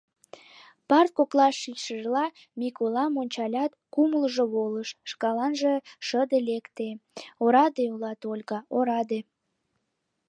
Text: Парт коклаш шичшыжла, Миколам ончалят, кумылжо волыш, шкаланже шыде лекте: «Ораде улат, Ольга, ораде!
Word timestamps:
Парт 0.87 1.11
коклаш 1.17 1.55
шичшыжла, 1.61 2.25
Миколам 2.59 3.13
ончалят, 3.21 3.71
кумылжо 3.93 4.43
волыш, 4.53 4.89
шкаланже 5.11 5.73
шыде 6.07 6.39
лекте: 6.49 6.87
«Ораде 7.43 7.85
улат, 7.93 8.21
Ольга, 8.31 8.59
ораде! 8.77 9.19